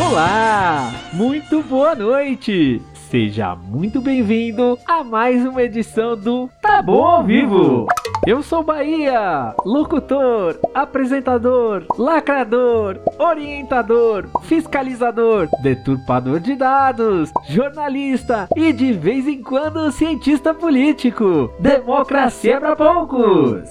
[0.00, 0.92] Olá!
[1.12, 2.80] Muito boa noite!
[3.10, 7.88] Seja muito bem-vindo a mais uma edição do Tá Bom ao Vivo!
[8.24, 19.26] Eu sou Bahia, locutor, apresentador, lacrador, orientador, fiscalizador, deturpador de dados, jornalista e de vez
[19.26, 21.52] em quando cientista político.
[21.58, 23.68] Democracia para poucos!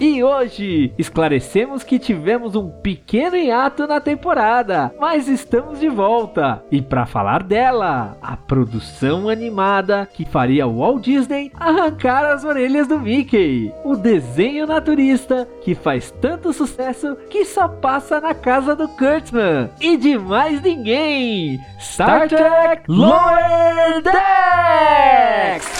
[0.00, 6.64] E hoje esclarecemos que tivemos um pequeno hiato na temporada, mas estamos de volta.
[6.70, 12.88] E para falar dela, a produção animada que faria o Walt Disney arrancar as orelhas
[12.88, 18.88] do Mickey, o desenho naturista que faz tanto sucesso que só passa na casa do
[18.88, 25.79] Kurtzman e de mais ninguém, Star Trek Lower Decks!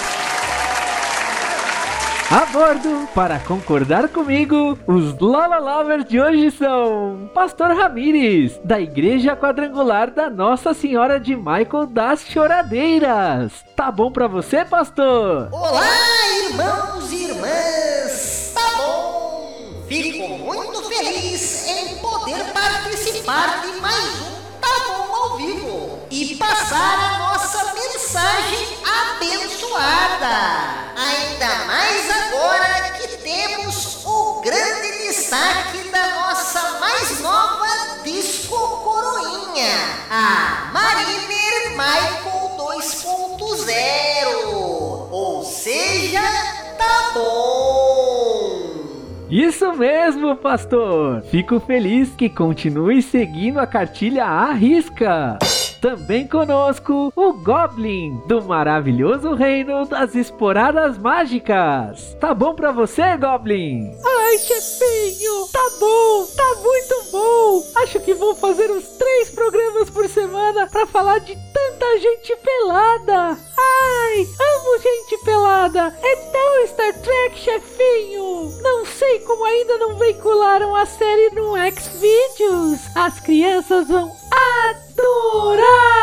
[2.31, 9.35] A bordo, para concordar comigo, os Lola Lovers de hoje são Pastor Ramires, da Igreja
[9.35, 13.65] Quadrangular da Nossa Senhora de Michael das Choradeiras.
[13.75, 15.49] Tá bom pra você, pastor?
[15.51, 15.85] Olá,
[16.49, 18.53] irmãos e irmãs!
[18.55, 19.83] Tá bom!
[19.89, 24.30] Fico muito feliz em poder participar de mais um
[25.41, 28.67] vivo e passar a nossa mensagem
[29.15, 30.35] abençoada.
[30.95, 32.90] Ainda mais agora
[49.31, 51.21] Isso mesmo, pastor!
[51.21, 55.39] Fico feliz que continue seguindo a cartilha à risca.
[55.81, 62.13] Também conosco o Goblin, do maravilhoso reino das esporadas mágicas.
[62.19, 63.89] Tá bom pra você, Goblin?
[64.31, 67.67] Ai, chefinho, tá bom, tá muito bom.
[67.83, 73.37] Acho que vou fazer uns três programas por semana pra falar de tanta gente pelada.
[73.57, 75.93] Ai, amo gente pelada.
[76.01, 78.57] É tão Star Trek, chefinho.
[78.61, 82.79] Não sei como ainda não veicularam a série no Xvideos.
[82.95, 86.00] As crianças vão adorar!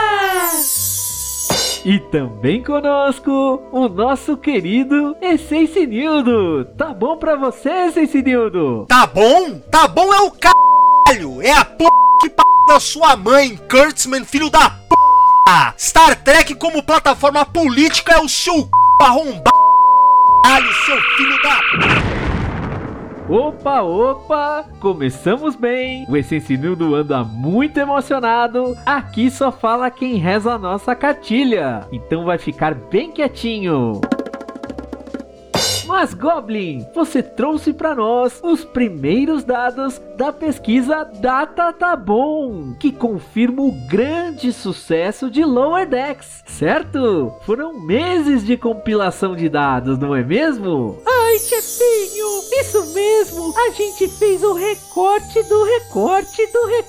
[1.88, 6.66] E também conosco o nosso querido Essence Nildo.
[6.76, 8.84] Tá bom pra você, Essence Nildo?
[8.87, 9.59] Tá bom?
[9.71, 11.41] Tá bom é o caralho!
[11.41, 11.87] É a p
[12.21, 14.94] que p da sua mãe, Kurtzman, filho da p.
[15.78, 18.69] Star Trek como plataforma política é o seu c
[19.00, 19.50] arrombado,
[20.84, 22.28] seu filho da p.
[23.28, 24.65] Opa, opa!
[24.81, 26.06] Começamos bem!
[26.09, 28.75] O Essencinildo anda muito emocionado.
[28.87, 31.87] Aqui só fala quem reza a nossa cartilha.
[31.93, 34.00] Então vai ficar bem quietinho.
[36.00, 42.92] Mas Goblin, você trouxe para nós os primeiros dados da pesquisa Data Tá Bom, que
[42.92, 47.34] confirma o grande sucesso de Lower Decks, certo?
[47.44, 51.03] Foram meses de compilação de dados, não é mesmo?
[51.04, 52.26] Ai, chefinho,
[52.60, 53.53] isso mesmo.
[53.59, 56.88] A gente fez o recorte do recorte do recorte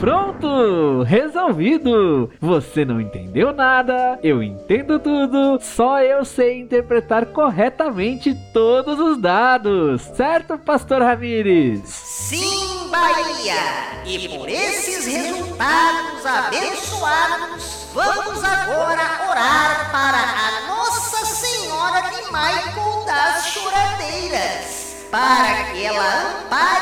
[0.00, 2.30] Pronto, resolvido.
[2.40, 10.00] Você não entendeu nada, eu entendo tudo, só eu sei interpretar corretamente todos os dados.
[10.16, 11.82] Certo, Pastor Ramires?
[11.84, 13.60] Sim, Bahia!
[14.06, 23.48] E por esses resultados abençoados, vamos agora orar para a Nossa Senhora de Michael das
[23.48, 26.79] Choradeiras, para que ela ampare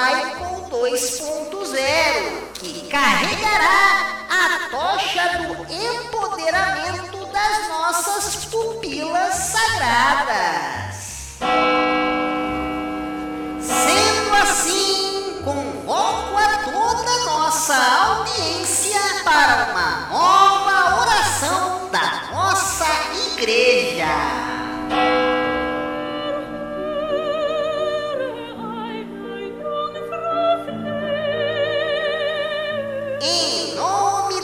[0.00, 10.49] Michael 2.0, que carregará a tocha do empoderamento das nossas pupilas sagradas.
[33.22, 34.40] Em nome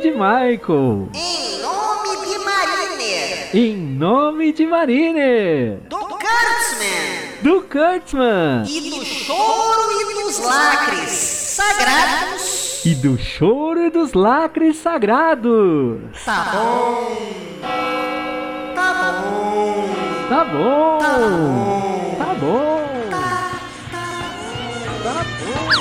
[0.00, 1.08] de Michael.
[1.14, 3.50] Em nome de Mariner.
[3.54, 5.78] Em nome de Mariner.
[5.88, 7.42] Do Kurtzman.
[7.42, 8.64] Do Kurtzman.
[8.66, 12.84] E do choro e dos lacres sagrados.
[12.84, 16.00] E do choro e dos lacres sagrados.
[16.24, 17.16] Tá bom.
[18.74, 19.88] Tá bom.
[20.28, 20.98] Tá bom.
[22.18, 22.77] Tá bom.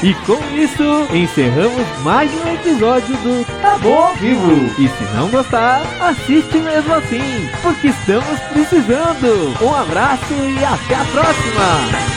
[0.04, 4.52] E com isso, encerramos mais um episódio do Tá Bom ao Vivo.
[4.78, 9.56] E se não gostar, assiste mesmo assim, porque estamos precisando.
[9.62, 12.17] Um abraço e até a próxima!